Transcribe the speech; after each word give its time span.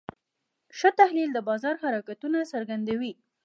ښه 0.77 0.89
تحلیل 0.99 1.29
د 1.33 1.39
بازار 1.49 1.75
حرکتونه 1.83 2.39
څرګندوي. 2.53 3.13